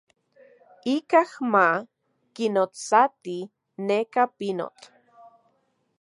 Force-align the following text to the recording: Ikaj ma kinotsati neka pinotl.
Ikaj 0.93 1.29
ma 1.51 1.65
kinotsati 2.35 3.37
neka 3.87 4.23
pinotl. 4.37 4.85